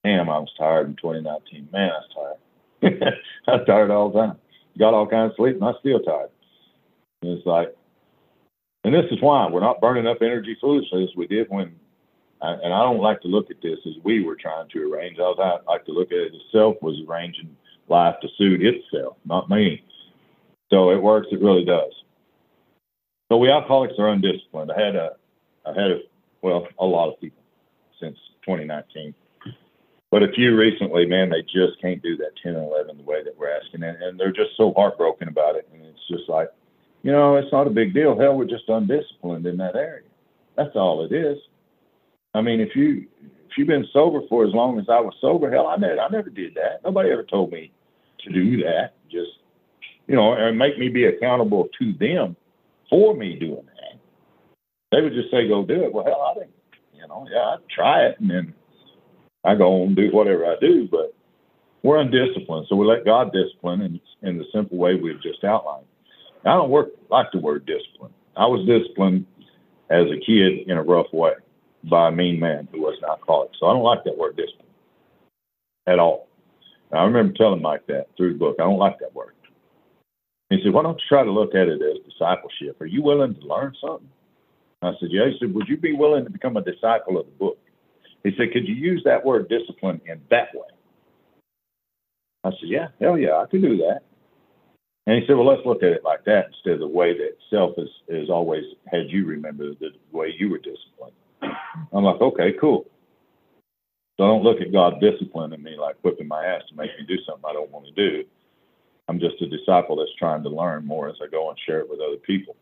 [0.03, 1.69] Damn, I was tired in 2019.
[1.71, 2.37] Man, I was
[2.81, 3.03] tired.
[3.47, 4.37] I was tired all the time.
[4.77, 6.29] Got all kinds of sleep, and I'm still tired.
[7.21, 7.75] And it's like,
[8.83, 11.75] and this is why we're not burning up energy foolishly as we did when
[12.43, 15.17] and I don't like to look at this as we were trying to arrange.
[15.19, 17.55] I like to look at it as self was arranging
[17.87, 19.83] life to suit itself, not me.
[20.69, 21.27] So it works.
[21.31, 21.91] It really does.
[23.31, 24.71] So we alcoholics are undisciplined.
[24.71, 25.11] I had a,
[25.65, 25.99] I had a,
[26.41, 27.41] well, a lot of people
[27.99, 29.13] since 2019,
[30.11, 33.23] but a few recently, man, they just can't do that 10 and 11 the way
[33.23, 35.67] that we're asking, and, and they're just so heartbroken about it.
[35.73, 36.49] And it's just like,
[37.03, 38.19] you know, it's not a big deal.
[38.19, 40.03] Hell, we're just undisciplined in that area.
[40.55, 41.37] That's all it is.
[42.33, 45.51] I mean, if you if you've been sober for as long as I was sober,
[45.51, 46.83] hell, I never I never did that.
[46.83, 47.71] Nobody ever told me
[48.23, 48.95] to do that.
[49.11, 49.31] Just
[50.07, 52.35] you know, and make me be accountable to them
[52.89, 53.99] for me doing that.
[54.91, 56.53] They would just say, "Go do it." Well, hell, I didn't.
[56.93, 58.53] You know, yeah, I'd try it, and then
[59.43, 60.87] I go on and do whatever I do.
[60.89, 61.13] But
[61.83, 65.85] we're undisciplined, so we let God discipline in, in the simple way we've just outlined.
[66.45, 68.13] I don't work like the word discipline.
[68.35, 69.25] I was disciplined
[69.89, 71.33] as a kid in a rough way
[71.89, 73.51] by a mean man who was an alcoholic.
[73.59, 74.67] So I don't like that word discipline
[75.87, 76.27] at all.
[76.91, 78.55] And I remember telling Mike that through the book.
[78.59, 79.33] I don't like that word.
[80.49, 82.79] He said, Why don't you try to look at it as discipleship?
[82.81, 84.09] Are you willing to learn something?
[84.81, 85.29] I said, Yeah.
[85.29, 87.57] He said, Would you be willing to become a disciple of the book?
[88.23, 90.67] He said, Could you use that word discipline in that way?
[92.43, 94.01] I said, Yeah, hell yeah, I can do that.
[95.07, 97.35] And he said, Well, let's look at it like that instead of the way that
[97.49, 101.15] self has, has always had you remember the way you were disciplined.
[101.91, 102.85] I'm like, okay, cool.
[104.17, 107.05] So I don't look at God disciplining me like whipping my ass to make me
[107.07, 108.23] do something I don't want to do.
[109.07, 111.89] I'm just a disciple that's trying to learn more as I go and share it
[111.89, 112.55] with other people.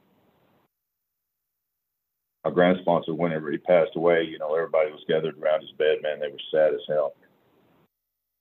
[2.43, 5.97] Our grand sponsor, whenever he passed away, you know, everybody was gathered around his bed,
[6.01, 6.19] man.
[6.19, 7.13] They were sad as hell.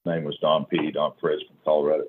[0.05, 0.91] His name was Don P.
[0.91, 2.05] Don Perez from Colorado.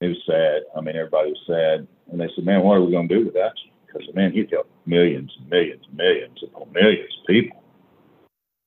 [0.00, 0.62] He was sad.
[0.74, 1.86] I mean, everybody was sad.
[2.10, 3.70] And they said, man, what are we going to do without you?
[3.98, 7.62] Because man, he'd help millions and millions and millions upon millions of people.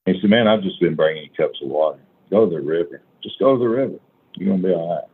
[0.06, 2.00] He said, man, I've just been bringing cups of water.
[2.30, 3.02] Go to the river.
[3.22, 4.00] Just go to the river.
[4.36, 5.08] You're gonna be all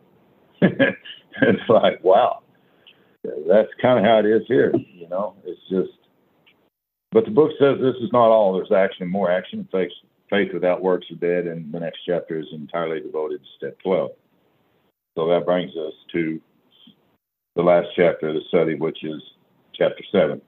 [0.61, 0.71] right.
[1.41, 2.41] it's like, wow,
[3.47, 4.73] that's kind of how it is here.
[4.93, 5.97] You know, it's just.
[7.11, 8.53] But the book says this is not all.
[8.53, 9.67] There's action, more action.
[9.71, 9.91] Faith,
[10.29, 14.11] faith without works are dead, and the next chapter is entirely devoted to step 12.
[15.17, 16.41] So that brings us to
[17.55, 19.21] the last chapter of the study, which is
[19.77, 20.41] chapter 7.